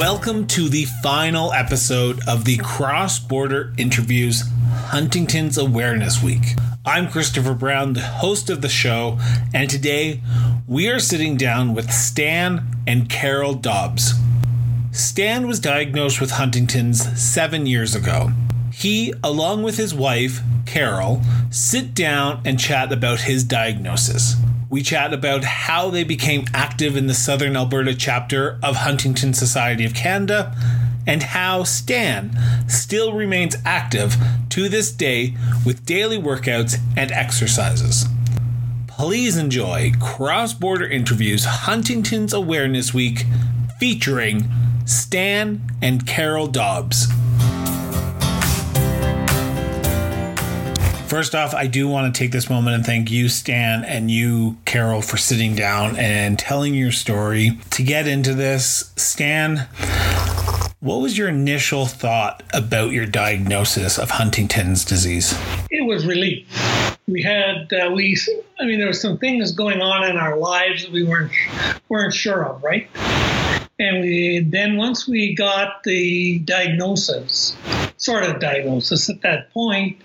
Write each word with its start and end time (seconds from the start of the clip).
Welcome 0.00 0.46
to 0.46 0.70
the 0.70 0.86
final 1.02 1.52
episode 1.52 2.26
of 2.26 2.46
the 2.46 2.56
Cross 2.56 3.18
Border 3.18 3.74
Interviews 3.76 4.44
Huntington's 4.86 5.58
Awareness 5.58 6.22
Week. 6.22 6.54
I'm 6.86 7.10
Christopher 7.10 7.52
Brown, 7.52 7.92
the 7.92 8.00
host 8.00 8.48
of 8.48 8.62
the 8.62 8.68
show, 8.70 9.18
and 9.52 9.68
today 9.68 10.22
we 10.66 10.88
are 10.88 11.00
sitting 11.00 11.36
down 11.36 11.74
with 11.74 11.92
Stan 11.92 12.64
and 12.86 13.10
Carol 13.10 13.52
Dobbs. 13.52 14.14
Stan 14.90 15.46
was 15.46 15.60
diagnosed 15.60 16.18
with 16.18 16.30
Huntington's 16.30 17.20
seven 17.20 17.66
years 17.66 17.94
ago. 17.94 18.32
He, 18.72 19.12
along 19.22 19.64
with 19.64 19.76
his 19.76 19.94
wife, 19.94 20.40
Carol, 20.64 21.20
sit 21.50 21.92
down 21.92 22.40
and 22.46 22.58
chat 22.58 22.90
about 22.90 23.20
his 23.20 23.44
diagnosis. 23.44 24.36
We 24.70 24.82
chat 24.82 25.12
about 25.12 25.42
how 25.42 25.90
they 25.90 26.04
became 26.04 26.44
active 26.54 26.96
in 26.96 27.08
the 27.08 27.14
Southern 27.14 27.56
Alberta 27.56 27.92
chapter 27.92 28.56
of 28.62 28.76
Huntington 28.76 29.34
Society 29.34 29.84
of 29.84 29.94
Canada 29.94 30.56
and 31.08 31.24
how 31.24 31.64
Stan 31.64 32.38
still 32.68 33.12
remains 33.12 33.56
active 33.64 34.14
to 34.50 34.68
this 34.68 34.92
day 34.92 35.34
with 35.66 35.84
daily 35.84 36.18
workouts 36.18 36.78
and 36.96 37.10
exercises. 37.10 38.06
Please 38.86 39.36
enjoy 39.36 39.90
Cross 40.00 40.54
Border 40.54 40.86
Interviews 40.86 41.44
Huntington's 41.44 42.32
Awareness 42.32 42.94
Week 42.94 43.24
featuring 43.80 44.48
Stan 44.84 45.68
and 45.82 46.06
Carol 46.06 46.46
Dobbs. 46.46 47.08
First 51.10 51.34
off, 51.34 51.56
I 51.56 51.66
do 51.66 51.88
want 51.88 52.14
to 52.14 52.16
take 52.16 52.30
this 52.30 52.48
moment 52.48 52.76
and 52.76 52.86
thank 52.86 53.10
you, 53.10 53.28
Stan, 53.28 53.82
and 53.82 54.08
you, 54.08 54.58
Carol, 54.64 55.02
for 55.02 55.16
sitting 55.16 55.56
down 55.56 55.96
and 55.96 56.38
telling 56.38 56.72
your 56.72 56.92
story. 56.92 57.58
To 57.70 57.82
get 57.82 58.06
into 58.06 58.32
this, 58.32 58.92
Stan, 58.94 59.66
what 60.78 61.00
was 61.00 61.18
your 61.18 61.28
initial 61.28 61.86
thought 61.86 62.44
about 62.54 62.92
your 62.92 63.06
diagnosis 63.06 63.98
of 63.98 64.08
Huntington's 64.08 64.84
disease? 64.84 65.36
It 65.68 65.84
was 65.84 66.06
relief. 66.06 66.46
We 67.08 67.24
had 67.24 67.72
uh, 67.72 67.90
we, 67.90 68.16
I 68.60 68.66
mean, 68.66 68.78
there 68.78 68.86
were 68.86 68.92
some 68.92 69.18
things 69.18 69.50
going 69.50 69.82
on 69.82 70.08
in 70.08 70.16
our 70.16 70.36
lives 70.36 70.84
that 70.84 70.92
we 70.92 71.02
weren't 71.02 71.32
weren't 71.88 72.14
sure 72.14 72.46
of, 72.46 72.62
right? 72.62 72.88
And 73.80 74.02
we 74.02 74.46
then 74.48 74.76
once 74.76 75.08
we 75.08 75.34
got 75.34 75.82
the 75.82 76.38
diagnosis, 76.38 77.56
sort 77.96 78.22
of 78.22 78.38
diagnosis 78.38 79.10
at 79.10 79.22
that 79.22 79.52
point, 79.52 80.00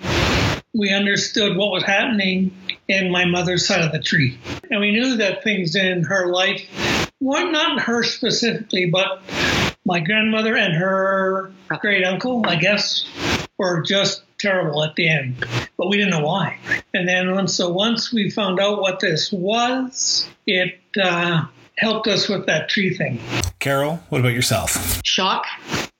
we 0.75 0.91
understood 0.91 1.55
what 1.55 1.71
was 1.71 1.83
happening 1.83 2.51
in 2.87 3.09
my 3.09 3.25
mother's 3.25 3.65
side 3.65 3.81
of 3.81 3.91
the 3.91 3.99
tree. 3.99 4.37
And 4.69 4.81
we 4.81 4.91
knew 4.91 5.15
that 5.17 5.43
things 5.43 5.75
in 5.75 6.03
her 6.03 6.27
life, 6.27 6.61
well, 7.21 7.49
not 7.49 7.81
her 7.81 8.03
specifically, 8.03 8.89
but 8.89 9.21
my 9.85 10.01
grandmother 10.01 10.55
and 10.57 10.73
her 10.73 11.51
great 11.79 12.03
uncle, 12.03 12.43
I 12.45 12.57
guess, 12.57 13.05
were 13.57 13.81
just 13.81 14.23
terrible 14.37 14.83
at 14.83 14.95
the 14.95 15.07
end. 15.07 15.45
But 15.77 15.87
we 15.87 15.97
didn't 15.97 16.11
know 16.11 16.25
why. 16.25 16.59
And 16.93 17.07
then 17.07 17.47
so 17.47 17.69
once 17.69 18.11
we 18.11 18.29
found 18.29 18.59
out 18.59 18.81
what 18.81 18.99
this 18.99 19.31
was, 19.31 20.27
it 20.45 20.79
uh, 21.01 21.45
helped 21.77 22.07
us 22.07 22.27
with 22.27 22.45
that 22.47 22.67
tree 22.67 22.93
thing. 22.93 23.19
Carol, 23.59 24.03
what 24.09 24.19
about 24.19 24.33
yourself? 24.33 25.01
Shock. 25.05 25.45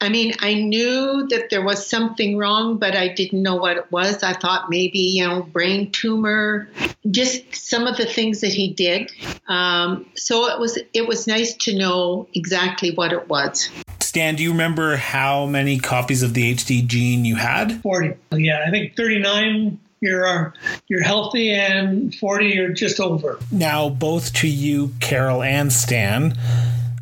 I 0.02 0.10
mean, 0.10 0.34
I 0.40 0.54
knew 0.56 1.26
that 1.30 1.50
there 1.50 1.64
was 1.64 1.88
something 1.88 2.38
wrong, 2.38 2.78
but 2.78 2.96
I 2.96 3.08
didn't 3.08 3.42
know 3.42 3.56
what 3.56 3.78
it 3.78 3.90
was. 3.92 4.24
I 4.24 4.34
thought 4.34 4.70
maybe, 4.70 5.00
you 5.00 5.26
know, 5.26 5.44
brain 5.44 5.90
tumor, 5.92 6.70
just 7.10 7.56
some 7.56 7.88
of 7.88 7.96
the 7.96 8.06
things 8.06 8.42
that 8.42 8.52
he 8.52 8.74
did. 8.74 9.12
Um, 9.48 10.06
so 10.16 10.48
it 10.50 10.60
was 10.60 10.78
it 10.94 11.08
was 11.08 11.28
nice 11.28 11.54
to 11.54 11.78
know 11.78 12.28
exactly 12.34 12.92
what 12.92 13.14
it 13.14 13.30
was. 13.30 13.70
Stan, 14.02 14.36
do 14.36 14.44
you 14.44 14.52
remember 14.52 14.98
how 14.98 15.46
many 15.46 15.80
copies 15.80 16.24
of 16.24 16.34
the 16.34 16.54
HD 16.54 16.86
gene 16.86 17.24
you 17.26 17.38
had? 17.38 17.82
40. 17.82 18.16
Yeah, 18.34 18.66
I 18.68 18.72
think 18.72 18.96
39 18.96 19.80
you're 20.02 20.28
uh, 20.28 20.52
you're 20.88 21.04
healthy 21.04 21.52
and 21.52 22.14
40 22.16 22.46
you're 22.48 22.74
just 22.74 23.00
over. 23.00 23.40
Now, 23.52 23.90
both 23.90 24.34
to 24.34 24.48
you, 24.48 24.94
Carol 25.00 25.42
and 25.42 25.72
Stan, 25.72 26.38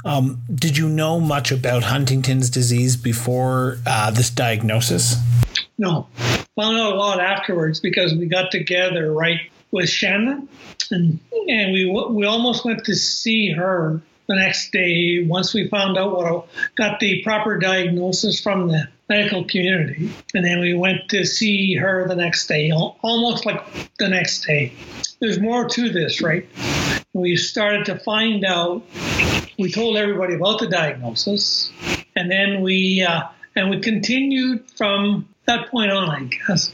um, 0.05 0.41
did 0.53 0.77
you 0.77 0.89
know 0.89 1.19
much 1.19 1.51
about 1.51 1.83
Huntington's 1.83 2.49
disease 2.49 2.97
before 2.97 3.77
uh, 3.85 4.11
this 4.11 4.29
diagnosis? 4.29 5.15
No, 5.77 6.07
found 6.55 6.77
out 6.77 6.93
a 6.93 6.95
lot 6.95 7.19
afterwards 7.19 7.79
because 7.79 8.13
we 8.13 8.25
got 8.27 8.51
together 8.51 9.11
right 9.11 9.39
with 9.71 9.89
Shannon, 9.89 10.47
and 10.91 11.19
and 11.47 11.73
we 11.73 11.85
we 12.11 12.25
almost 12.25 12.63
went 12.65 12.85
to 12.85 12.95
see 12.95 13.51
her 13.51 14.01
the 14.27 14.35
next 14.35 14.71
day 14.71 15.25
once 15.25 15.53
we 15.53 15.67
found 15.67 15.97
out 15.97 16.15
what 16.15 16.47
got 16.75 16.99
the 16.99 17.21
proper 17.23 17.57
diagnosis 17.57 18.39
from 18.39 18.67
the 18.67 18.87
medical 19.09 19.43
community. 19.43 20.11
And 20.33 20.45
then 20.45 20.59
we 20.59 20.73
went 20.73 21.09
to 21.09 21.25
see 21.25 21.75
her 21.75 22.07
the 22.07 22.15
next 22.15 22.47
day, 22.47 22.71
almost 22.71 23.45
like 23.45 23.61
the 23.97 24.07
next 24.07 24.45
day. 24.45 24.73
There's 25.19 25.39
more 25.39 25.67
to 25.69 25.89
this, 25.89 26.21
right? 26.21 26.47
We 27.13 27.35
started 27.35 27.85
to 27.85 27.99
find 27.99 28.43
out, 28.43 28.81
we 29.59 29.71
told 29.71 29.97
everybody 29.97 30.33
about 30.33 30.59
the 30.59 30.67
diagnosis, 30.67 31.71
and 32.15 32.31
then 32.31 32.61
we, 32.61 33.05
uh, 33.07 33.27
and 33.55 33.69
we 33.69 33.79
continued 33.81 34.63
from 34.75 35.29
that 35.45 35.69
point 35.69 35.91
on, 35.91 36.09
I 36.09 36.23
guess, 36.23 36.73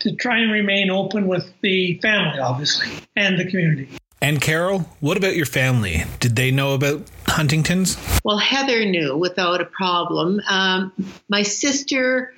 to 0.00 0.16
try 0.16 0.38
and 0.40 0.50
remain 0.50 0.90
open 0.90 1.28
with 1.28 1.52
the 1.60 2.00
family, 2.02 2.40
obviously, 2.40 2.88
and 3.14 3.38
the 3.38 3.48
community. 3.48 3.88
And 4.20 4.40
Carol, 4.40 4.80
what 4.98 5.16
about 5.16 5.36
your 5.36 5.46
family? 5.46 6.02
Did 6.18 6.34
they 6.34 6.50
know 6.50 6.74
about 6.74 7.02
Huntington's? 7.28 7.96
Well, 8.24 8.38
Heather 8.38 8.84
knew 8.84 9.16
without 9.16 9.60
a 9.60 9.66
problem. 9.66 10.40
Um, 10.48 10.92
my 11.28 11.42
sister, 11.42 12.34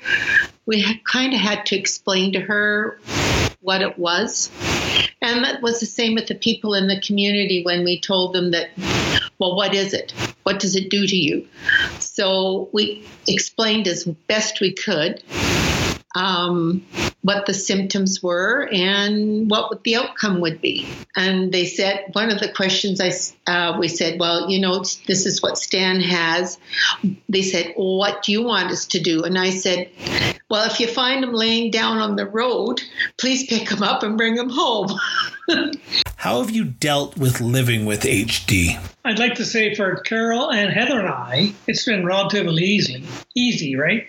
we 0.66 1.00
kind 1.04 1.32
of 1.32 1.41
had 1.41 1.64
to 1.66 1.78
explain 1.78 2.34
to 2.34 2.41
her 2.41 2.98
what 3.60 3.81
it 3.81 3.98
was. 3.98 4.50
And 5.21 5.45
that 5.45 5.62
was 5.62 5.81
the 5.81 5.87
same 5.87 6.15
with 6.15 6.29
the 6.29 6.34
people 6.34 6.75
in 6.75 6.87
the 6.87 7.01
community 7.01 7.62
when 7.65 7.84
we 7.84 8.01
told 8.01 8.34
them 8.34 8.53
that, 8.53 8.71
well, 9.39 9.56
what 9.56 9.75
is 9.75 9.93
it? 9.93 10.15
What 10.45 10.61
does 10.61 10.77
it 10.77 10.91
do 10.91 11.06
to 11.06 11.17
you? 11.17 11.47
So 11.99 12.69
we 12.73 13.05
explained 13.27 13.87
as 13.89 14.05
best 14.05 14.61
we 14.61 14.73
could 14.73 15.23
um, 16.14 16.84
what 17.22 17.46
the 17.46 17.54
symptoms 17.54 18.22
were 18.22 18.69
and 18.72 19.50
what 19.50 19.84
the 19.84 19.96
outcome 19.96 20.41
would 20.41 20.60
be. 20.60 20.86
And 21.16 21.52
they 21.52 21.66
said 21.66 22.06
one 22.12 22.30
of 22.30 22.41
the 22.41 22.52
questions 22.52 23.00
I 23.00 23.12
uh, 23.50 23.78
we 23.78 23.88
said, 23.88 24.19
well, 24.20 24.50
you 24.50 24.60
know, 24.60 24.78
this 25.06 25.26
is 25.26 25.42
what 25.42 25.58
Stan 25.58 26.00
has. 26.00 26.58
They 27.28 27.42
said, 27.42 27.74
well, 27.76 27.98
what 27.98 28.22
do 28.22 28.32
you 28.32 28.42
want 28.42 28.70
us 28.70 28.86
to 28.86 29.00
do? 29.00 29.24
And 29.24 29.38
I 29.38 29.50
said, 29.50 29.91
well, 30.48 30.64
if 30.70 30.80
you 30.80 30.86
find 30.86 31.22
him 31.22 31.32
laying 31.32 31.70
down 31.70 31.98
on 31.98 32.16
the 32.16 32.26
road, 32.26 32.80
please 33.19 33.46
pick 33.46 33.69
him 33.70 33.82
up 33.82 34.02
and 34.02 34.16
bring 34.16 34.36
him 34.36 34.48
home. 34.48 34.88
How 36.16 36.40
have 36.40 36.50
you 36.50 36.64
dealt 36.64 37.16
with 37.16 37.40
living 37.40 37.84
with 37.84 38.02
HD? 38.02 38.78
I'd 39.04 39.19
like 39.19 39.34
to 39.36 39.44
say 39.44 39.75
for 39.75 39.96
Carol 39.96 40.50
and 40.50 40.72
Heather 40.72 40.98
and 40.98 41.08
I, 41.08 41.54
it's 41.66 41.84
been 41.84 42.04
relatively 42.04 42.64
easy, 42.64 43.04
easy, 43.34 43.76
right? 43.76 44.06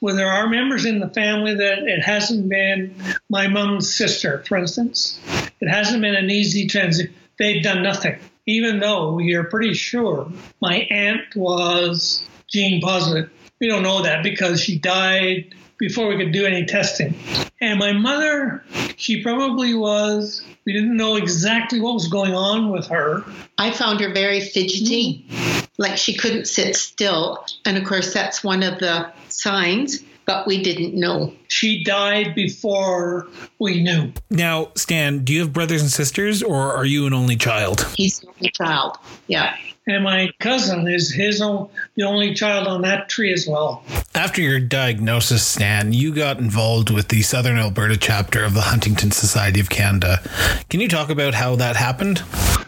Well, 0.00 0.14
there 0.14 0.30
are 0.30 0.48
members 0.48 0.84
in 0.84 1.00
the 1.00 1.08
family 1.08 1.54
that 1.54 1.78
it 1.80 2.02
hasn't 2.02 2.48
been 2.48 2.94
my 3.28 3.48
mom's 3.48 3.92
sister, 3.92 4.44
for 4.46 4.56
instance. 4.56 5.18
It 5.60 5.68
hasn't 5.68 6.02
been 6.02 6.14
an 6.14 6.30
easy 6.30 6.68
transition. 6.68 7.12
They've 7.38 7.62
done 7.62 7.82
nothing, 7.82 8.18
even 8.46 8.78
though 8.78 9.14
we 9.14 9.34
are 9.34 9.44
pretty 9.44 9.74
sure 9.74 10.30
my 10.60 10.86
aunt 10.90 11.34
was 11.34 12.22
gene 12.48 12.80
positive. 12.80 13.30
We 13.60 13.68
don't 13.68 13.82
know 13.82 14.02
that 14.02 14.22
because 14.22 14.60
she 14.60 14.78
died 14.78 15.54
before 15.78 16.08
we 16.08 16.16
could 16.16 16.32
do 16.32 16.46
any 16.46 16.64
testing. 16.64 17.14
And 17.60 17.78
my 17.78 17.92
mother, 17.92 18.62
she 18.96 19.22
probably 19.22 19.74
was, 19.74 20.42
we 20.64 20.72
didn't 20.72 20.96
know 20.96 21.16
exactly 21.16 21.80
what 21.80 21.94
was 21.94 22.06
going 22.08 22.34
on 22.34 22.70
with 22.70 22.86
her. 22.86 23.24
I 23.58 23.72
found 23.72 24.00
her 24.00 24.12
very 24.12 24.40
fidgety, 24.40 25.24
mm. 25.28 25.57
Like 25.78 25.96
she 25.96 26.14
couldn't 26.14 26.46
sit 26.46 26.76
still. 26.76 27.44
And 27.64 27.78
of 27.78 27.84
course, 27.84 28.12
that's 28.12 28.44
one 28.44 28.62
of 28.62 28.78
the 28.78 29.10
signs 29.28 30.02
but 30.28 30.46
we 30.46 30.62
didn't 30.62 30.92
know. 30.92 31.32
She 31.48 31.82
died 31.82 32.34
before 32.34 33.26
we 33.58 33.82
knew. 33.82 34.12
Now, 34.28 34.70
Stan, 34.74 35.24
do 35.24 35.32
you 35.32 35.40
have 35.40 35.54
brothers 35.54 35.80
and 35.80 35.90
sisters, 35.90 36.42
or 36.42 36.74
are 36.74 36.84
you 36.84 37.06
an 37.06 37.14
only 37.14 37.34
child? 37.34 37.88
He's 37.96 38.22
an 38.22 38.28
only 38.36 38.50
child. 38.50 38.98
Yeah. 39.26 39.56
And 39.86 40.04
my 40.04 40.30
cousin 40.38 40.86
is 40.86 41.10
his 41.10 41.40
own, 41.40 41.70
the 41.94 42.02
only 42.02 42.34
child 42.34 42.68
on 42.68 42.82
that 42.82 43.08
tree 43.08 43.32
as 43.32 43.46
well. 43.48 43.82
After 44.14 44.42
your 44.42 44.60
diagnosis, 44.60 45.46
Stan, 45.46 45.94
you 45.94 46.14
got 46.14 46.38
involved 46.38 46.90
with 46.90 47.08
the 47.08 47.22
Southern 47.22 47.56
Alberta 47.56 47.96
chapter 47.96 48.44
of 48.44 48.52
the 48.52 48.60
Huntington 48.60 49.12
Society 49.12 49.60
of 49.60 49.70
Canada. 49.70 50.20
Can 50.68 50.80
you 50.80 50.88
talk 50.88 51.08
about 51.08 51.32
how 51.32 51.56
that 51.56 51.74
happened? 51.74 52.22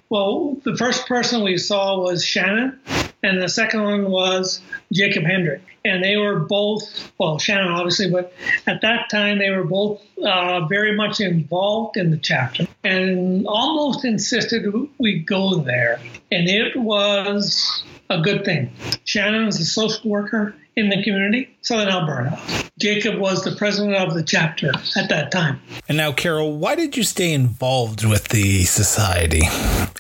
Well, 0.09 0.57
the 0.65 0.79
first 0.79 1.07
person 1.07 1.45
we 1.45 1.59
saw 1.59 2.01
was 2.01 2.25
Shannon, 2.25 2.81
and 3.23 3.41
the 3.41 3.49
second 3.49 3.83
one 3.83 4.11
was 4.11 4.61
Jacob 4.93 5.25
Hendrick. 5.25 5.63
And 5.85 6.05
they 6.05 6.17
were 6.17 6.41
both, 6.41 7.11
well, 7.19 7.39
Shannon 7.39 7.69
obviously, 7.69 8.11
but 8.11 8.33
at 8.67 8.83
that 8.83 9.09
time 9.11 9.39
they 9.39 9.51
were 9.51 9.65
both 9.65 10.03
uh, 10.23 10.67
very 10.67 10.95
much 10.95 11.21
involved 11.21 11.97
in 11.97 12.11
the 12.11 12.19
chapter 12.19 12.67
and 12.85 13.47
almost 13.47 14.05
insisted 14.05 14.67
we 14.99 15.21
go 15.21 15.57
there. 15.57 15.99
And 16.31 16.49
it 16.49 16.77
was 16.77 17.83
a 18.11 18.21
good 18.21 18.45
thing. 18.45 18.71
Shannon 19.05 19.49
is 19.49 19.59
a 19.59 19.65
social 19.65 20.11
worker 20.11 20.55
in 20.77 20.89
the 20.89 21.03
community, 21.03 21.57
Southern 21.63 21.89
Alberta. 21.89 22.39
Jacob 22.79 23.19
was 23.19 23.45
the 23.45 23.53
president 23.53 23.97
of 23.97 24.15
the 24.15 24.23
chapter 24.23 24.73
at 24.97 25.09
that 25.09 25.31
time. 25.31 25.61
And 25.89 25.97
now, 25.97 26.13
Carol, 26.13 26.57
why 26.57 26.75
did 26.75 26.97
you 26.97 27.03
stay 27.03 27.33
involved 27.33 28.05
with 28.05 28.29
the 28.29 28.65
society 28.65 29.43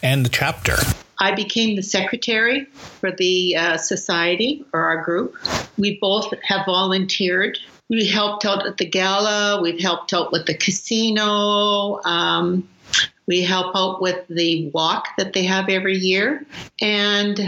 and 0.02 0.24
the 0.24 0.30
chapter? 0.30 0.76
I 1.20 1.34
became 1.34 1.76
the 1.76 1.82
secretary 1.82 2.64
for 2.64 3.12
the 3.12 3.56
uh, 3.56 3.76
society 3.76 4.64
or 4.72 4.80
our 4.80 5.04
group. 5.04 5.36
We 5.76 5.98
both 6.00 6.32
have 6.42 6.64
volunteered. 6.64 7.58
We 7.90 8.06
helped 8.06 8.46
out 8.46 8.66
at 8.66 8.78
the 8.78 8.86
gala. 8.86 9.60
We've 9.60 9.80
helped 9.80 10.14
out 10.14 10.32
with 10.32 10.46
the 10.46 10.54
casino. 10.54 12.00
Um, 12.02 12.68
we 13.26 13.42
help 13.42 13.76
out 13.76 14.00
with 14.00 14.26
the 14.28 14.70
walk 14.70 15.08
that 15.18 15.34
they 15.34 15.44
have 15.44 15.68
every 15.68 15.98
year. 15.98 16.46
And 16.80 17.38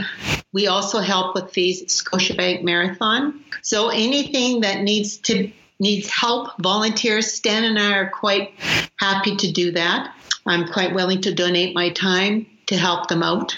we 0.53 0.67
also 0.67 0.99
help 0.99 1.35
with 1.35 1.53
the 1.53 1.73
Scotiabank 1.73 2.63
Marathon. 2.63 3.43
So 3.63 3.89
anything 3.89 4.61
that 4.61 4.83
needs 4.83 5.17
to 5.19 5.51
needs 5.81 6.09
help, 6.11 6.51
volunteers, 6.61 7.33
Stan 7.33 7.65
and 7.65 7.79
I 7.79 7.95
are 7.95 8.11
quite 8.11 8.53
happy 8.97 9.35
to 9.35 9.51
do 9.51 9.73
that. 9.73 10.15
I'm 10.47 10.69
quite 10.69 10.95
willing 10.95 11.23
to 11.23 11.35
donate 11.35 11.75
my 11.75 11.91
time 11.91 12.47
to 12.67 12.77
help 12.77 13.09
them 13.09 13.23
out. 13.23 13.57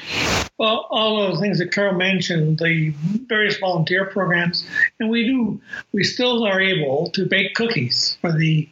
Well, 0.58 0.86
all 0.90 1.22
of 1.22 1.34
the 1.34 1.40
things 1.40 1.58
that 1.58 1.72
Carol 1.72 1.94
mentioned, 1.94 2.58
the 2.58 2.90
various 3.26 3.58
volunteer 3.58 4.06
programs, 4.06 4.66
and 5.00 5.10
we 5.10 5.24
do, 5.24 5.60
we 5.92 6.04
still 6.04 6.44
are 6.44 6.60
able 6.60 7.10
to 7.10 7.26
bake 7.26 7.54
cookies 7.54 8.16
for 8.20 8.32
the 8.32 8.68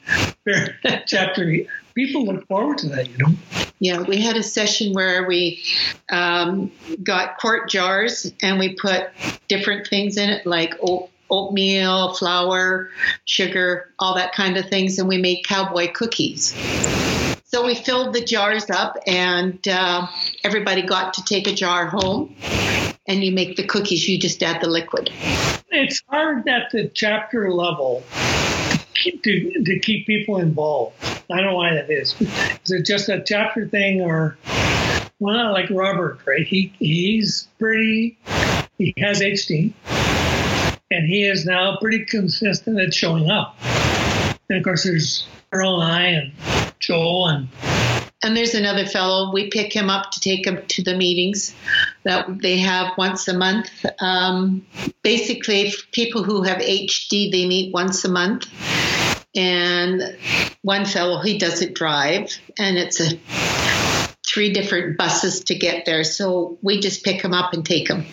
chapter. 1.07 1.53
People 1.95 2.25
look 2.25 2.47
forward 2.47 2.79
to 2.79 2.89
that, 2.91 3.11
you 3.11 3.19
know. 3.19 3.35
Yeah, 3.81 4.03
we 4.03 4.21
had 4.21 4.37
a 4.37 4.45
session 4.45 4.93
where 4.93 5.27
we 5.27 5.63
um, 6.09 6.71
got 7.03 7.39
quart 7.39 7.69
jars 7.69 8.33
and 8.43 8.59
we 8.59 8.77
put 8.77 9.09
different 9.49 9.89
things 9.89 10.17
in 10.17 10.31
it, 10.31 10.47
like 10.47 10.75
oat, 10.81 11.11
oatmeal, 11.31 12.15
flour, 12.15 12.91
sugar, 13.25 13.93
all 13.99 14.15
that 14.15 14.33
kind 14.35 14.57
of 14.57 14.69
things, 14.69 14.99
and 14.99 15.09
we 15.09 15.19
made 15.19 15.45
cowboy 15.45 15.91
cookies. 15.93 16.55
So 17.55 17.67
we 17.67 17.75
filled 17.75 18.15
the 18.15 18.25
jars 18.25 18.71
up, 18.71 18.97
and 19.07 19.59
uh, 19.69 20.07
everybody 20.43 20.81
got 20.81 21.13
to 21.15 21.25
take 21.25 21.47
a 21.47 21.53
jar 21.53 21.85
home. 21.85 22.35
And 23.07 23.23
you 23.23 23.31
make 23.31 23.57
the 23.57 23.67
cookies, 23.67 24.09
you 24.09 24.19
just 24.19 24.43
add 24.43 24.63
the 24.63 24.71
liquid. 24.71 25.11
It's 25.71 26.03
hard 26.09 26.49
at 26.49 26.71
the 26.71 26.89
chapter 26.89 27.53
level 27.53 28.05
to, 29.05 29.65
to 29.65 29.79
keep 29.81 30.07
people 30.07 30.39
involved. 30.39 30.97
I 31.31 31.37
don't 31.37 31.45
know 31.45 31.57
why 31.57 31.75
that 31.75 31.91
is. 31.91 32.19
Is 32.65 32.71
it 32.71 32.87
just 32.87 33.11
a 33.11 33.23
chapter 33.23 33.69
thing, 33.69 34.01
or 34.01 34.39
well, 35.19 35.35
not 35.35 35.53
like 35.53 35.69
Robert, 35.69 36.21
right? 36.25 36.47
He 36.47 36.73
he's 36.79 37.49
pretty. 37.59 38.19
He 38.79 38.95
has 38.97 39.21
HD, 39.21 39.75
and 40.91 41.07
he 41.07 41.25
is 41.25 41.45
now 41.45 41.77
pretty 41.83 42.07
consistent 42.07 42.81
at 42.81 42.95
showing 42.95 43.31
up. 43.31 43.57
And 44.49 44.57
of 44.57 44.65
course, 44.65 44.85
there's 44.85 45.27
Earl 45.53 45.83
and 45.83 45.93
I 45.93 46.03
and 46.07 46.72
Joel 46.83 47.29
and 47.29 47.49
and 48.25 48.37
there's 48.37 48.55
another 48.55 48.87
fellow. 48.87 49.33
We 49.33 49.51
pick 49.51 49.73
him 49.73 49.91
up 49.91 50.13
to 50.13 50.21
take 50.21 50.47
him 50.47 50.65
to 50.69 50.83
the 50.83 50.97
meetings 50.97 51.55
that 52.05 52.41
they 52.41 52.59
have 52.59 52.97
once 52.97 53.27
a 53.27 53.37
month. 53.37 53.69
Um, 53.99 54.65
basically, 55.03 55.73
people 55.91 56.23
who 56.23 56.43
have 56.43 56.59
HD, 56.59 57.33
they 57.33 57.47
meet 57.47 57.73
once 57.73 58.05
a 58.05 58.09
month. 58.09 58.49
And 59.35 60.17
one 60.63 60.85
fellow, 60.85 61.21
he 61.21 61.39
doesn't 61.39 61.75
drive, 61.75 62.39
and 62.59 62.77
it's 62.77 63.01
a 63.01 63.19
three 64.25 64.53
different 64.53 64.99
buses 64.99 65.45
to 65.45 65.55
get 65.55 65.85
there. 65.85 66.05
So 66.05 66.59
we 66.63 66.81
just 66.81 67.03
pick 67.03 67.23
him 67.23 67.33
up 67.33 67.55
and 67.55 67.67
take 67.67 67.89
him. 67.89 68.05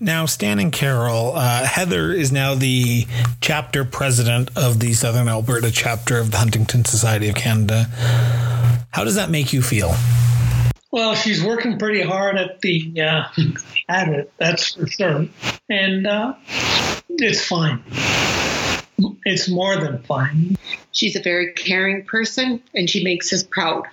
Now, 0.00 0.26
Stan 0.26 0.58
and 0.58 0.72
Carol, 0.72 1.32
uh, 1.34 1.64
Heather 1.64 2.12
is 2.12 2.32
now 2.32 2.54
the 2.54 3.06
chapter 3.40 3.84
president 3.84 4.50
of 4.56 4.80
the 4.80 4.92
Southern 4.92 5.28
Alberta 5.28 5.70
chapter 5.70 6.18
of 6.18 6.30
the 6.30 6.38
Huntington 6.38 6.84
Society 6.84 7.28
of 7.28 7.36
Canada. 7.36 7.84
How 8.90 9.04
does 9.04 9.14
that 9.14 9.30
make 9.30 9.52
you 9.52 9.62
feel? 9.62 9.94
Well, 10.90 11.14
she's 11.14 11.42
working 11.42 11.78
pretty 11.78 12.02
hard 12.02 12.36
at 12.36 12.60
the 12.60 13.00
uh, 13.00 13.24
at 13.88 14.08
it. 14.08 14.32
That's 14.38 14.74
for 14.74 14.86
sure, 14.86 15.26
and 15.68 16.06
uh, 16.06 16.34
it's 17.08 17.44
fine 17.44 17.82
it's 19.24 19.48
more 19.48 19.76
than 19.76 20.02
fine. 20.02 20.56
She's 20.92 21.16
a 21.16 21.22
very 21.22 21.52
caring 21.52 22.04
person 22.04 22.62
and 22.74 22.88
she 22.88 23.02
makes 23.02 23.32
us 23.32 23.42
proud. 23.42 23.84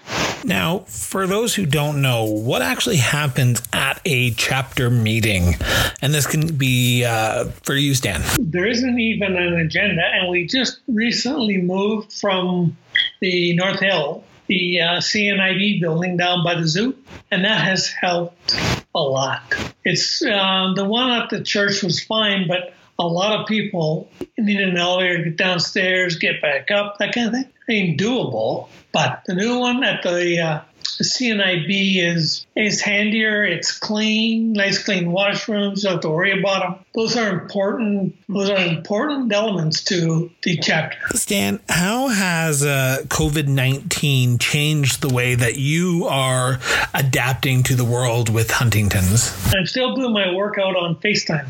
Now, 0.44 0.80
for 0.80 1.28
those 1.28 1.56
who 1.56 1.66
don't 1.66 2.02
know, 2.02 2.26
what 2.26 2.62
actually 2.62 2.98
happens 2.98 3.62
at 3.74 4.02
a 4.06 4.32
chapter 4.32 4.90
meeting? 4.90 5.56
And 6.02 6.14
this 6.14 6.26
can 6.26 6.56
be 6.56 7.06
uh, 7.06 7.46
for 7.64 7.76
you, 7.76 7.94
Stan. 7.94 8.22
There 8.40 8.66
isn't 8.66 9.00
even 9.00 9.36
an 9.36 9.56
agenda, 9.56 10.04
and 10.04 10.30
we 10.30 10.48
just 10.48 10.80
recently 10.88 11.58
moved 11.58 12.12
from 12.12 12.78
the 13.20 13.56
North 13.56 13.80
Hill, 13.80 14.24
the 14.48 14.82
uh, 14.82 14.86
CNIB 14.98 15.80
building 15.80 16.18
down 16.18 16.44
by 16.44 16.56
the 16.56 16.68
zoo, 16.68 16.96
and 17.30 17.46
that 17.46 17.64
has 17.64 17.88
helped 17.88 18.56
a 18.94 19.00
lot. 19.00 19.42
It's 19.86 20.22
uh, 20.24 20.74
the 20.76 20.86
one 20.86 21.12
at 21.12 21.30
the 21.30 21.44
church 21.44 21.84
was 21.84 22.04
fine, 22.04 22.48
but 22.48 22.74
a 23.06 23.08
lot 23.08 23.40
of 23.40 23.48
people 23.48 24.10
need 24.38 24.62
an 24.62 24.78
elevator, 24.78 25.18
to 25.18 25.24
get 25.26 25.38
downstairs, 25.38 26.18
get 26.18 26.42
back 26.42 26.72
up, 26.72 26.98
that 27.00 27.14
kind 27.14 27.28
of 27.28 27.34
thing. 27.34 27.46
I 27.46 27.72
mean, 27.72 27.98
doable. 27.98 28.68
But 28.92 29.24
the 29.26 29.36
new 29.36 29.60
one 29.60 29.84
at 29.84 30.04
the 30.04 30.40
uh, 30.40 30.62
CNIB 30.84 32.04
is 32.04 32.46
is 32.56 32.82
handier. 32.82 33.44
It's 33.44 33.78
clean, 33.78 34.54
nice 34.54 34.84
clean 34.84 35.06
washrooms. 35.06 35.78
You 35.78 35.84
don't 35.84 35.92
have 35.94 36.02
to 36.02 36.10
worry 36.10 36.40
about 36.40 36.62
them. 36.62 36.86
Those 36.94 37.18
are 37.18 37.30
important. 37.30 38.16
Those 38.28 38.50
are 38.50 38.58
important 38.58 39.32
elements 39.32 39.84
to 39.86 40.32
the 40.44 40.58
chapter. 40.58 40.98
Stan, 41.16 41.60
how 41.70 42.08
has 42.08 42.64
uh, 42.64 43.04
COVID 43.08 43.48
nineteen 43.48 44.38
changed 44.38 45.02
the 45.02 45.14
way 45.14 45.36
that 45.36 45.58
you 45.58 46.06
are 46.10 46.60
adapting 46.94 47.64
to 47.64 47.76
the 47.76 47.86
world 47.86 48.30
with 48.30 48.52
Huntington's? 48.52 49.54
I'm 49.54 49.66
still 49.66 49.96
doing 49.96 50.14
my 50.14 50.34
workout 50.34 50.76
on 50.76 50.96
FaceTime. 50.96 51.48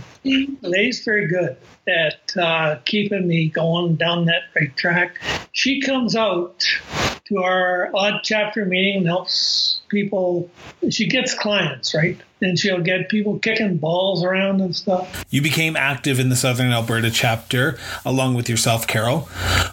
Lay's 0.62 1.04
very 1.04 1.28
good 1.28 1.58
at 1.88 2.38
uh, 2.38 2.78
keeping 2.86 3.28
me 3.28 3.50
going 3.50 3.96
down 3.96 4.26
that 4.26 4.44
right 4.56 4.76
track. 4.78 5.20
She 5.52 5.82
comes 5.82 6.16
out 6.16 6.66
to 7.32 7.44
our 7.44 7.90
odd 7.94 8.22
chapter 8.24 8.66
meeting 8.66 8.98
and 8.98 9.08
helps 9.08 9.82
people. 9.88 10.50
She 10.90 11.08
gets 11.08 11.34
clients, 11.34 11.96
right? 11.96 12.20
And 12.42 12.58
she'll 12.58 12.82
get 12.82 13.10
people 13.10 13.38
kicking 13.40 13.78
balls 13.78 14.24
around 14.24 14.62
and 14.62 14.76
stuff. 14.76 15.24
You 15.30 15.42
became 15.42 15.76
active 15.76 16.20
in 16.20 16.30
the 16.30 16.36
Southern 16.36 16.72
Alberta 16.72 17.12
chapter 17.12 17.78
along 18.04 18.36
with 18.36 18.50
yourself, 18.50 18.88
Carol. 18.88 19.30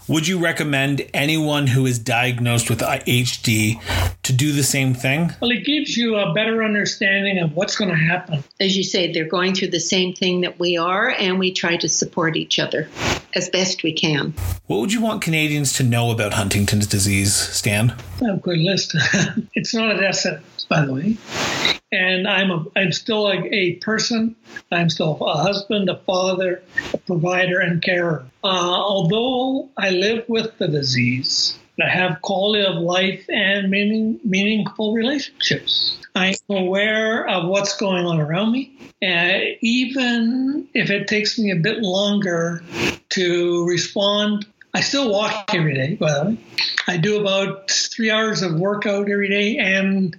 Would 0.07 0.29
you 0.29 0.39
recommend 0.39 1.07
anyone 1.15 1.67
who 1.67 1.87
is 1.87 1.99
diagnosed 1.99 2.71
with 2.71 2.81
HD 2.81 3.81
to 4.23 4.33
do 4.33 4.53
the 4.53 4.63
same 4.63 4.95
thing? 4.95 5.33
Well, 5.41 5.51
it 5.51 5.65
gives 5.65 5.97
you 5.97 6.17
a 6.17 6.33
better 6.35 6.63
understanding 6.63 7.39
of 7.39 7.55
what's 7.55 7.77
going 7.77 7.91
to 7.91 7.97
happen. 7.97 8.45
As 8.61 8.77
you 8.77 8.85
say, 8.85 9.13
they're 9.13 9.29
going 9.29 9.55
through 9.55 9.69
the 9.69 9.81
same 9.81 10.13
thing 10.13 10.43
that 10.43 10.59
we 10.59 10.77
are, 10.77 11.11
and 11.11 11.39
we 11.39 11.53
try 11.53 11.77
to 11.77 11.89
support 11.89 12.37
each 12.37 12.59
other 12.59 12.89
as 13.35 13.49
best 13.49 13.83
we 13.83 13.93
can. 13.93 14.35
What 14.67 14.81
would 14.81 14.93
you 14.93 15.01
want 15.01 15.23
Canadians 15.23 15.73
to 15.75 15.83
know 15.83 16.11
about 16.11 16.35
Huntington's 16.35 16.87
disease, 16.87 17.35
Stan? 17.35 17.95
I 18.23 18.27
have 18.27 18.37
a 18.37 18.41
good 18.41 18.59
list. 18.59 18.95
it's 19.55 19.75
not 19.75 19.95
a 19.95 20.01
death 20.01 20.17
sentence, 20.17 20.58
by 20.69 20.85
the 20.85 20.93
way. 20.93 21.17
And 21.91 22.29
I'm 22.29 22.51
a, 22.51 22.67
I'm 22.77 22.93
still 22.93 23.29
a, 23.29 23.37
a 23.37 23.77
person. 23.77 24.37
I'm 24.71 24.91
still 24.91 25.19
a 25.23 25.37
husband, 25.37 25.89
a 25.89 25.97
father, 25.97 26.63
a 26.93 26.99
provider, 26.99 27.61
and 27.61 27.83
carer. 27.83 28.27
Uh, 28.45 28.47
although 28.47 29.71
I 29.77 29.91
live 29.91 30.25
with 30.29 30.59
the 30.59 30.69
disease, 30.69 31.59
I 31.83 31.89
have 31.89 32.21
quality 32.23 32.65
of 32.65 32.77
life 32.77 33.25
and 33.29 33.71
meaning, 33.71 34.21
meaningful 34.25 34.93
relationships. 34.93 35.99
I'm 36.15 36.35
aware 36.51 37.27
of 37.29 37.49
what's 37.49 37.77
going 37.77 38.05
on 38.05 38.21
around 38.21 38.53
me. 38.53 38.77
And 39.01 39.57
even 39.61 40.69
if 40.75 40.91
it 40.91 41.07
takes 41.07 41.39
me 41.39 41.53
a 41.53 41.57
bit 41.57 41.79
longer 41.79 42.63
to 43.11 43.65
respond, 43.67 44.47
I 44.75 44.81
still 44.81 45.11
walk 45.11 45.55
every 45.55 45.75
day, 45.75 45.95
by 45.95 46.13
the 46.13 46.25
way. 46.31 46.39
I 46.87 46.97
do 46.97 47.21
about 47.21 47.71
three 47.71 48.11
hours 48.11 48.43
of 48.43 48.55
workout 48.55 49.11
every 49.11 49.29
day, 49.29 49.57
and 49.59 50.17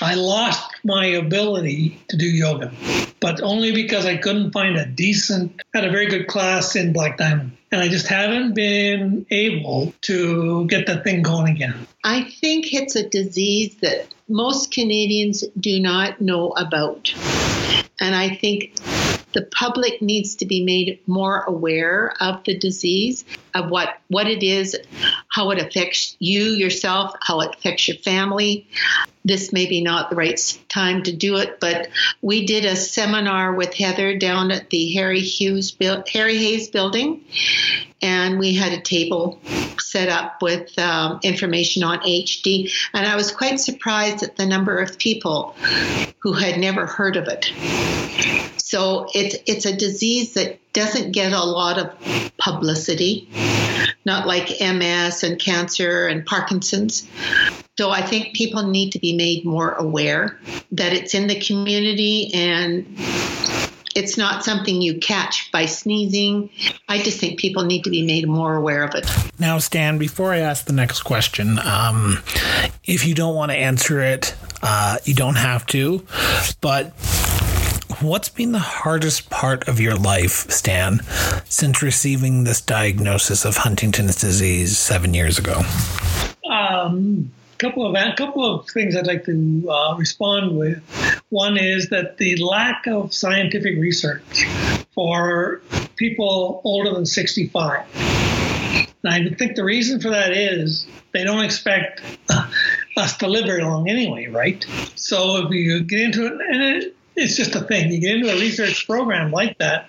I 0.00 0.14
lost 0.14 0.70
my 0.84 1.06
ability 1.06 2.00
to 2.08 2.16
do 2.16 2.26
yoga, 2.26 2.72
but 3.20 3.40
only 3.40 3.72
because 3.72 4.04
I 4.04 4.16
couldn't 4.16 4.52
find 4.52 4.76
a 4.76 4.86
decent, 4.86 5.62
had 5.74 5.84
a 5.84 5.90
very 5.90 6.06
good 6.06 6.26
class 6.26 6.74
in 6.74 6.92
Black 6.92 7.18
Diamond. 7.18 7.56
And 7.70 7.80
I 7.80 7.88
just 7.88 8.06
haven't 8.06 8.54
been 8.54 9.26
able 9.30 9.94
to 10.02 10.66
get 10.66 10.86
the 10.86 10.98
thing 10.98 11.22
going 11.22 11.54
again. 11.54 11.86
I 12.04 12.24
think 12.24 12.74
it's 12.74 12.96
a 12.96 13.08
disease 13.08 13.76
that 13.76 14.08
most 14.28 14.72
Canadians 14.72 15.44
do 15.58 15.80
not 15.80 16.20
know 16.20 16.50
about. 16.50 17.14
And 18.00 18.14
I 18.14 18.34
think 18.34 18.74
the 19.32 19.42
public 19.42 20.02
needs 20.02 20.36
to 20.36 20.46
be 20.46 20.64
made 20.64 21.00
more 21.06 21.42
aware 21.42 22.14
of 22.20 22.44
the 22.44 22.56
disease, 22.56 23.24
of 23.54 23.70
what, 23.70 23.98
what 24.08 24.26
it 24.26 24.42
is, 24.42 24.76
how 25.28 25.50
it 25.50 25.58
affects 25.58 26.16
you 26.18 26.42
yourself, 26.42 27.14
how 27.20 27.40
it 27.40 27.54
affects 27.56 27.88
your 27.88 27.96
family. 27.98 28.66
This 29.24 29.52
may 29.52 29.66
be 29.66 29.82
not 29.82 30.10
the 30.10 30.16
right 30.16 30.58
time 30.68 31.04
to 31.04 31.12
do 31.12 31.36
it, 31.36 31.60
but 31.60 31.88
we 32.22 32.44
did 32.46 32.64
a 32.64 32.74
seminar 32.74 33.54
with 33.54 33.72
Heather 33.74 34.18
down 34.18 34.50
at 34.50 34.70
the 34.70 34.92
Harry 34.94 35.20
Hughes 35.20 35.76
Harry 36.12 36.38
Hays 36.38 36.68
building, 36.68 37.24
and 38.00 38.38
we 38.38 38.54
had 38.54 38.72
a 38.72 38.80
table 38.80 39.40
set 39.78 40.08
up 40.08 40.42
with 40.42 40.76
um, 40.78 41.20
information 41.22 41.84
on 41.84 42.00
HD. 42.00 42.72
And 42.92 43.06
I 43.06 43.14
was 43.14 43.30
quite 43.30 43.60
surprised 43.60 44.22
at 44.22 44.36
the 44.36 44.46
number 44.46 44.78
of 44.78 44.98
people 44.98 45.54
who 46.18 46.32
had 46.32 46.58
never 46.58 46.86
heard 46.86 47.16
of 47.16 47.28
it. 47.28 47.52
So 48.72 49.06
it's 49.12 49.36
it's 49.44 49.66
a 49.66 49.76
disease 49.76 50.32
that 50.32 50.58
doesn't 50.72 51.12
get 51.12 51.34
a 51.34 51.44
lot 51.44 51.76
of 51.76 51.90
publicity, 52.38 53.28
not 54.06 54.26
like 54.26 54.48
MS 54.62 55.22
and 55.24 55.38
cancer 55.38 56.06
and 56.06 56.24
Parkinson's. 56.24 57.06
So 57.76 57.90
I 57.90 58.00
think 58.00 58.34
people 58.34 58.62
need 58.62 58.92
to 58.92 58.98
be 58.98 59.14
made 59.14 59.44
more 59.44 59.72
aware 59.74 60.40
that 60.70 60.94
it's 60.94 61.14
in 61.14 61.26
the 61.26 61.38
community 61.38 62.30
and 62.32 62.86
it's 63.94 64.16
not 64.16 64.42
something 64.42 64.80
you 64.80 65.00
catch 65.00 65.52
by 65.52 65.66
sneezing. 65.66 66.48
I 66.88 67.02
just 67.02 67.20
think 67.20 67.38
people 67.38 67.64
need 67.64 67.84
to 67.84 67.90
be 67.90 68.06
made 68.06 68.26
more 68.26 68.56
aware 68.56 68.84
of 68.84 68.94
it. 68.94 69.06
Now, 69.38 69.58
Stan, 69.58 69.98
before 69.98 70.32
I 70.32 70.38
ask 70.38 70.64
the 70.64 70.72
next 70.72 71.02
question, 71.02 71.58
um, 71.58 72.22
if 72.84 73.06
you 73.06 73.14
don't 73.14 73.34
want 73.34 73.50
to 73.50 73.56
answer 73.58 74.00
it, 74.00 74.34
uh, 74.62 74.96
you 75.04 75.12
don't 75.12 75.36
have 75.36 75.66
to. 75.66 76.06
But 76.62 76.94
What's 78.02 78.28
been 78.28 78.50
the 78.50 78.58
hardest 78.58 79.30
part 79.30 79.68
of 79.68 79.78
your 79.78 79.94
life, 79.94 80.50
Stan, 80.50 81.02
since 81.44 81.82
receiving 81.82 82.42
this 82.42 82.60
diagnosis 82.60 83.44
of 83.44 83.56
Huntington's 83.58 84.16
disease 84.16 84.76
seven 84.76 85.14
years 85.14 85.38
ago? 85.38 85.60
Um, 86.50 87.30
couple 87.58 87.86
of 87.86 87.94
a 87.94 88.12
couple 88.16 88.44
of 88.44 88.68
things 88.70 88.96
I'd 88.96 89.06
like 89.06 89.24
to 89.26 89.70
uh, 89.70 89.96
respond 89.96 90.58
with. 90.58 90.82
One 91.28 91.56
is 91.56 91.90
that 91.90 92.18
the 92.18 92.34
lack 92.42 92.88
of 92.88 93.14
scientific 93.14 93.78
research 93.78 94.44
for 94.96 95.62
people 95.94 96.60
older 96.64 96.92
than 96.92 97.06
65. 97.06 97.86
And 97.94 98.88
I 99.04 99.32
think 99.36 99.54
the 99.54 99.62
reason 99.62 100.00
for 100.00 100.10
that 100.10 100.32
is 100.32 100.88
they 101.12 101.22
don't 101.22 101.44
expect 101.44 102.02
us 102.96 103.16
to 103.18 103.28
live 103.28 103.46
very 103.46 103.62
long 103.62 103.88
anyway, 103.88 104.26
right? 104.26 104.66
So 104.96 105.46
if 105.46 105.52
you 105.52 105.84
get 105.84 106.00
into 106.00 106.26
it, 106.26 106.32
and 106.32 106.62
it, 106.62 106.96
it's 107.16 107.36
just 107.36 107.54
a 107.54 107.60
thing. 107.60 107.92
You 107.92 108.00
get 108.00 108.16
into 108.16 108.30
a 108.30 108.38
research 108.38 108.86
program 108.86 109.30
like 109.30 109.58
that, 109.58 109.88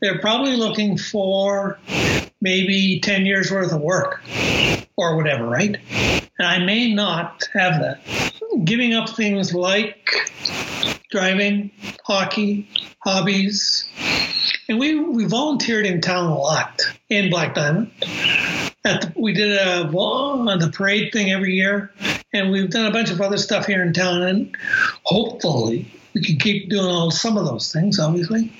they're 0.00 0.20
probably 0.20 0.56
looking 0.56 0.96
for 0.96 1.78
maybe 2.40 3.00
10 3.00 3.26
years 3.26 3.50
worth 3.50 3.72
of 3.72 3.80
work 3.80 4.22
or 4.96 5.16
whatever, 5.16 5.46
right? 5.46 5.76
And 6.38 6.46
I 6.46 6.58
may 6.58 6.92
not 6.92 7.48
have 7.52 7.80
that. 7.80 8.00
Giving 8.64 8.94
up 8.94 9.10
things 9.10 9.54
like 9.54 10.10
driving, 11.10 11.70
hockey, 12.04 12.68
hobbies. 13.04 13.88
And 14.68 14.78
we, 14.78 14.98
we 14.98 15.24
volunteered 15.24 15.86
in 15.86 16.00
town 16.00 16.30
a 16.30 16.38
lot 16.38 16.80
in 17.08 17.30
Black 17.30 17.54
Diamond. 17.54 17.90
The, 18.84 19.12
we 19.16 19.32
did 19.32 19.56
a 19.56 19.88
the 19.90 20.70
parade 20.72 21.12
thing 21.12 21.30
every 21.30 21.54
year, 21.54 21.90
and 22.32 22.50
we've 22.50 22.70
done 22.70 22.86
a 22.86 22.90
bunch 22.90 23.10
of 23.10 23.20
other 23.20 23.38
stuff 23.38 23.66
here 23.66 23.82
in 23.82 23.92
town. 23.92 24.22
And 24.22 24.56
hopefully, 25.04 25.90
we 26.14 26.22
can 26.22 26.36
keep 26.38 26.70
doing 26.70 26.86
all 26.86 27.10
some 27.10 27.36
of 27.36 27.46
those 27.46 27.72
things, 27.72 27.98
obviously. 27.98 28.52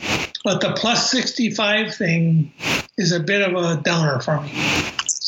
But 0.44 0.60
the 0.60 0.72
plus 0.72 1.10
65 1.10 1.94
thing 1.94 2.52
is 2.96 3.12
a 3.12 3.20
bit 3.20 3.42
of 3.42 3.54
a 3.54 3.80
downer 3.82 4.20
for 4.20 4.40
me. 4.40 4.50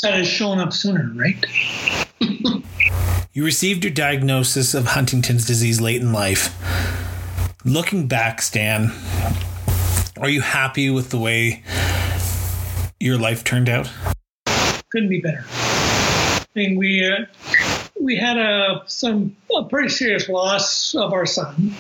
That 0.03 0.15
has 0.15 0.27
shown 0.27 0.61
up 0.61 0.73
sooner, 0.73 1.11
right? 1.15 1.45
you 3.35 3.45
received 3.45 3.85
your 3.85 3.93
diagnosis 3.93 4.73
of 4.73 4.87
Huntington's 4.87 5.47
disease 5.47 5.79
late 5.79 6.01
in 6.01 6.11
life. 6.11 6.57
Looking 7.67 8.09
back, 8.09 8.41
Stan, 8.41 8.93
are 10.19 10.31
you 10.31 10.41
happy 10.41 10.89
with 10.89 11.11
the 11.11 11.19
way 11.19 11.63
your 12.99 13.19
life 13.19 13.45
turned 13.45 13.69
out? 13.69 13.91
Couldn't 14.91 15.11
be 15.11 15.21
better. 15.21 15.45
I 15.51 16.47
mean, 16.55 16.79
we 16.79 17.07
uh, 17.07 17.27
we 18.01 18.17
had 18.17 18.39
a 18.39 18.83
some 18.87 19.37
a 19.57 19.65
pretty 19.65 19.89
serious 19.89 20.29
loss 20.29 20.95
of 20.95 21.13
our 21.13 21.27
son 21.27 21.75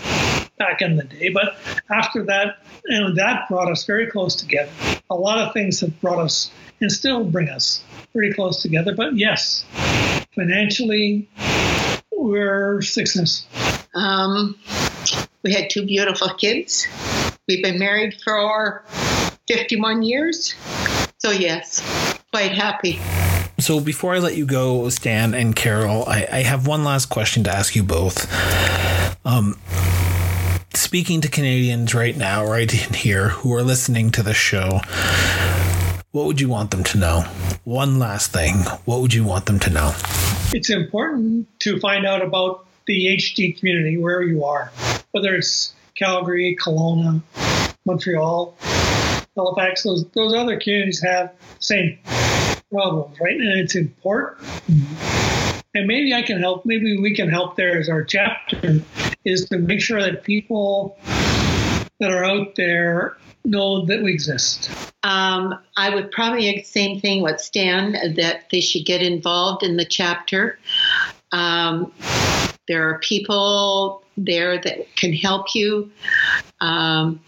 back 0.58 0.82
in 0.82 0.96
the 0.96 1.04
day, 1.04 1.30
but 1.30 1.56
after 1.90 2.24
that, 2.24 2.58
and 2.86 3.16
that 3.16 3.48
brought 3.48 3.70
us 3.70 3.84
very 3.84 4.06
close 4.06 4.34
together. 4.34 4.70
A 5.08 5.14
lot 5.14 5.38
of 5.38 5.52
things 5.54 5.80
have 5.80 5.98
brought 6.00 6.18
us 6.18 6.50
and 6.80 6.92
still 6.92 7.24
bring 7.24 7.48
us 7.48 7.82
pretty 8.12 8.32
close 8.32 8.60
together. 8.60 8.94
But 8.94 9.16
yes, 9.16 9.64
financially, 10.34 11.28
we're 12.12 12.82
successful. 12.82 13.48
Um, 13.94 14.56
we 15.42 15.52
had 15.52 15.70
two 15.70 15.86
beautiful 15.86 16.28
kids. 16.34 16.86
We've 17.48 17.62
been 17.62 17.78
married 17.78 18.20
for 18.22 18.84
51 19.48 20.02
years. 20.02 20.54
So 21.18 21.30
yes, 21.30 21.80
quite 22.30 22.52
happy. 22.52 23.00
So 23.60 23.78
before 23.78 24.14
I 24.14 24.18
let 24.20 24.36
you 24.36 24.46
go, 24.46 24.88
Stan 24.88 25.34
and 25.34 25.54
Carol, 25.54 26.04
I, 26.06 26.26
I 26.32 26.42
have 26.42 26.66
one 26.66 26.82
last 26.82 27.06
question 27.06 27.44
to 27.44 27.50
ask 27.50 27.76
you 27.76 27.82
both. 27.82 28.26
Um, 29.26 29.58
speaking 30.72 31.20
to 31.20 31.28
Canadians 31.28 31.94
right 31.94 32.16
now, 32.16 32.46
right 32.46 32.72
in 32.72 32.94
here, 32.94 33.28
who 33.28 33.52
are 33.54 33.62
listening 33.62 34.12
to 34.12 34.22
the 34.22 34.32
show, 34.32 34.80
what 36.12 36.24
would 36.24 36.40
you 36.40 36.48
want 36.48 36.70
them 36.70 36.82
to 36.84 36.98
know? 36.98 37.20
One 37.64 37.98
last 37.98 38.32
thing. 38.32 38.56
What 38.86 39.02
would 39.02 39.12
you 39.12 39.24
want 39.24 39.44
them 39.44 39.58
to 39.60 39.70
know? 39.70 39.92
It's 40.52 40.70
important 40.70 41.46
to 41.60 41.78
find 41.80 42.06
out 42.06 42.22
about 42.22 42.66
the 42.86 43.16
HD 43.16 43.58
community 43.58 43.98
where 43.98 44.22
you 44.22 44.42
are, 44.42 44.72
whether 45.10 45.34
it's 45.34 45.74
Calgary, 45.96 46.56
Kelowna, 46.58 47.20
Montreal, 47.84 48.56
Halifax. 49.36 49.82
Those 49.82 50.08
those 50.10 50.34
other 50.34 50.58
communities 50.58 51.02
have 51.02 51.32
the 51.38 51.62
same 51.62 51.98
problems, 52.70 53.18
right? 53.20 53.36
And 53.36 53.60
it's 53.60 53.74
important. 53.74 54.48
And 55.74 55.86
maybe 55.86 56.14
I 56.14 56.22
can 56.22 56.40
help. 56.40 56.64
Maybe 56.64 56.98
we 56.98 57.14
can 57.14 57.28
help 57.28 57.56
there 57.56 57.78
as 57.78 57.88
our 57.88 58.04
chapter 58.04 58.80
is 59.24 59.48
to 59.50 59.58
make 59.58 59.80
sure 59.80 60.00
that 60.02 60.24
people 60.24 60.98
that 62.00 62.10
are 62.10 62.24
out 62.24 62.56
there 62.56 63.16
know 63.44 63.84
that 63.86 64.02
we 64.02 64.12
exist. 64.12 64.70
Um, 65.02 65.58
I 65.76 65.94
would 65.94 66.10
probably 66.10 66.50
the 66.50 66.62
same 66.62 67.00
thing 67.00 67.22
with 67.22 67.40
Stan 67.40 67.92
that 68.16 68.50
they 68.50 68.60
should 68.60 68.84
get 68.84 69.02
involved 69.02 69.62
in 69.62 69.76
the 69.76 69.84
chapter. 69.84 70.58
Um, 71.32 71.92
there 72.68 72.88
are 72.88 72.98
people 72.98 74.02
there 74.16 74.60
that 74.60 74.94
can 74.96 75.12
help 75.12 75.54
you. 75.54 75.90
Um, 76.60 77.20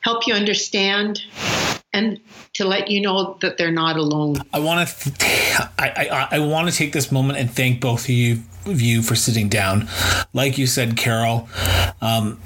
help 0.00 0.26
you 0.26 0.34
understand 0.34 1.22
and 1.92 2.20
to 2.54 2.64
let 2.64 2.88
you 2.88 3.00
know 3.00 3.36
that 3.40 3.58
they're 3.58 3.70
not 3.70 3.96
alone. 3.96 4.36
I 4.52 4.60
want 4.60 4.88
to, 4.88 5.12
th- 5.12 5.60
I, 5.78 6.28
I, 6.32 6.36
I 6.36 6.38
want 6.38 6.70
to 6.70 6.74
take 6.74 6.92
this 6.92 7.12
moment 7.12 7.38
and 7.38 7.50
thank 7.50 7.80
both 7.80 8.04
of 8.04 8.10
you, 8.10 8.42
of 8.66 8.80
you 8.80 9.02
for 9.02 9.14
sitting 9.14 9.48
down. 9.48 9.88
Like 10.32 10.56
you 10.56 10.66
said, 10.66 10.96
Carol, 10.96 11.48
um, 12.00 12.40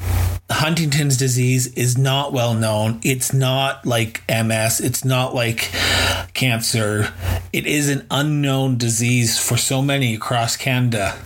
Huntington's 0.50 1.17
disease 1.17 1.73
is 1.75 1.99
not 1.99 2.33
well 2.33 2.55
known. 2.55 3.00
It's 3.03 3.33
not 3.33 3.85
like 3.85 4.23
MS. 4.29 4.81
It's 4.81 5.05
not 5.05 5.35
like 5.35 5.71
cancer. 6.35 7.12
It 7.53 7.67
is 7.67 7.88
an 7.88 8.07
unknown 8.11 8.79
disease 8.79 9.38
for 9.38 9.57
so 9.57 9.83
many 9.83 10.15
across 10.15 10.57
Canada. 10.57 11.17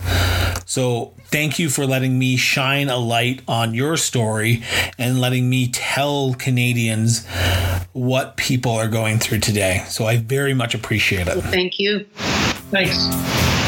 So, 0.65 1.13
thank 1.25 1.59
you 1.59 1.69
for 1.69 1.85
letting 1.85 2.17
me 2.17 2.35
shine 2.35 2.89
a 2.89 2.97
light 2.97 3.41
on 3.47 3.73
your 3.73 3.97
story 3.97 4.63
and 4.97 5.19
letting 5.19 5.49
me 5.49 5.67
tell 5.67 6.33
Canadians 6.33 7.25
what 7.93 8.37
people 8.37 8.71
are 8.71 8.87
going 8.87 9.19
through 9.19 9.39
today. 9.39 9.83
So, 9.87 10.05
I 10.05 10.17
very 10.17 10.53
much 10.53 10.75
appreciate 10.75 11.27
it. 11.27 11.41
Thank 11.41 11.79
you. 11.79 12.05
Thanks. 12.71 13.60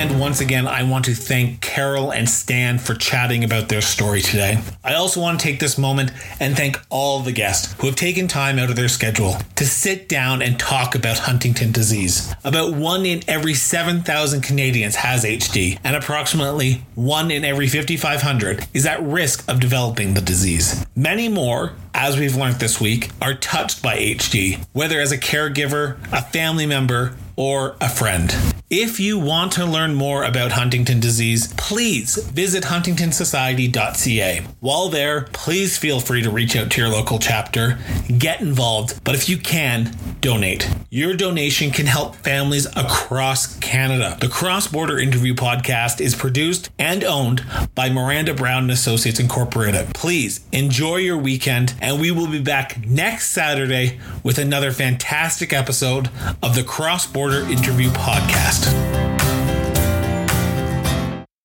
And 0.00 0.18
once 0.18 0.40
again, 0.40 0.66
I 0.66 0.82
want 0.84 1.04
to 1.04 1.14
thank 1.14 1.60
Carol 1.60 2.10
and 2.10 2.26
Stan 2.26 2.78
for 2.78 2.94
chatting 2.94 3.44
about 3.44 3.68
their 3.68 3.82
story 3.82 4.22
today. 4.22 4.62
I 4.82 4.94
also 4.94 5.20
want 5.20 5.38
to 5.38 5.44
take 5.44 5.60
this 5.60 5.76
moment 5.76 6.10
and 6.40 6.56
thank 6.56 6.80
all 6.88 7.20
the 7.20 7.32
guests 7.32 7.74
who 7.78 7.86
have 7.86 7.96
taken 7.96 8.26
time 8.26 8.58
out 8.58 8.70
of 8.70 8.76
their 8.76 8.88
schedule 8.88 9.36
to 9.56 9.66
sit 9.66 10.08
down 10.08 10.40
and 10.40 10.58
talk 10.58 10.94
about 10.94 11.18
Huntington 11.18 11.72
disease. 11.72 12.34
About 12.44 12.72
one 12.72 13.04
in 13.04 13.20
every 13.28 13.52
7,000 13.52 14.40
Canadians 14.40 14.96
has 14.96 15.22
HD, 15.22 15.78
and 15.84 15.94
approximately 15.94 16.82
one 16.94 17.30
in 17.30 17.44
every 17.44 17.68
5,500 17.68 18.68
is 18.72 18.86
at 18.86 19.02
risk 19.02 19.46
of 19.50 19.60
developing 19.60 20.14
the 20.14 20.22
disease. 20.22 20.82
Many 20.96 21.28
more, 21.28 21.74
as 21.92 22.18
we've 22.18 22.36
learned 22.36 22.54
this 22.54 22.80
week, 22.80 23.10
are 23.20 23.34
touched 23.34 23.82
by 23.82 23.98
HD, 23.98 24.64
whether 24.72 24.98
as 24.98 25.12
a 25.12 25.18
caregiver, 25.18 25.98
a 26.10 26.22
family 26.22 26.64
member, 26.64 27.16
or 27.36 27.76
a 27.82 27.88
friend. 27.90 28.34
If 28.70 29.00
you 29.00 29.18
want 29.18 29.50
to 29.54 29.66
learn 29.66 29.96
more 29.96 30.22
about 30.22 30.52
Huntington 30.52 31.00
disease, 31.00 31.52
please 31.56 32.14
visit 32.28 32.62
huntingtonsociety.ca. 32.62 34.42
While 34.60 34.88
there, 34.90 35.22
please 35.32 35.76
feel 35.76 35.98
free 35.98 36.22
to 36.22 36.30
reach 36.30 36.54
out 36.54 36.70
to 36.70 36.80
your 36.80 36.88
local 36.88 37.18
chapter, 37.18 37.80
get 38.16 38.40
involved, 38.40 39.02
but 39.02 39.16
if 39.16 39.28
you 39.28 39.38
can, 39.38 39.92
donate. 40.20 40.70
Your 40.92 41.14
donation 41.14 41.70
can 41.70 41.86
help 41.86 42.16
families 42.16 42.66
across 42.74 43.56
Canada. 43.60 44.18
The 44.20 44.26
Cross 44.26 44.66
Border 44.72 44.98
Interview 44.98 45.34
Podcast 45.34 46.00
is 46.00 46.16
produced 46.16 46.68
and 46.80 47.04
owned 47.04 47.44
by 47.76 47.88
Miranda 47.90 48.34
Brown 48.34 48.64
and 48.64 48.72
Associates 48.72 49.20
Incorporated. 49.20 49.94
Please 49.94 50.40
enjoy 50.50 50.96
your 50.96 51.16
weekend, 51.16 51.74
and 51.80 52.00
we 52.00 52.10
will 52.10 52.26
be 52.26 52.42
back 52.42 52.84
next 52.84 53.30
Saturday 53.30 54.00
with 54.24 54.36
another 54.38 54.72
fantastic 54.72 55.52
episode 55.52 56.10
of 56.42 56.56
the 56.56 56.64
Cross 56.64 57.06
Border 57.06 57.42
Interview 57.42 57.90
Podcast. 57.90 59.19